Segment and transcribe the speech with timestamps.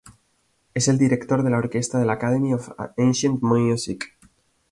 [0.73, 4.17] Es el director de la orquesta de la Academy of Ancient Music.